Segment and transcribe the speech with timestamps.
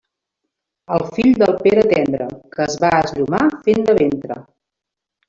[0.95, 4.39] El fill del Pere Tendre, que es va esllomar fent de ventre.